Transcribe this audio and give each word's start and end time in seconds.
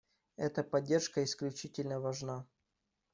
Эта 0.35 0.63
поддержка 0.63 1.23
исключительно 1.23 1.99
важна. 1.99 2.47